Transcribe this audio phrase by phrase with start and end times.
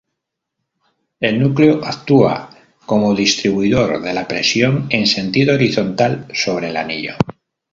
[1.19, 2.49] El núcleo actúa
[2.87, 7.13] como distribuidor de la presión en sentido horizontal sobre el anillo.